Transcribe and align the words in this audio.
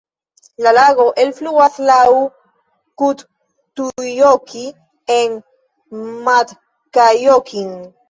La 0.67 0.71
lago 0.77 1.03
elfluas 1.23 1.77
laŭ 1.89 1.99
Kettujoki 3.03 4.67
en 5.21 5.41
Matkajokin. 6.29 7.75